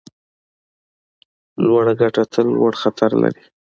لوړه 1.65 1.93
ګټه 2.01 2.23
تل 2.31 2.47
لوړ 2.55 2.73
خطر 2.81 3.11
لري. 3.21 3.43